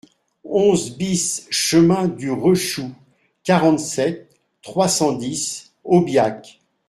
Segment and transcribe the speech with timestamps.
[0.45, 2.89] onze BIS chemin du Rechou,
[3.43, 6.59] quarante-sept, trois cent dix, Aubiac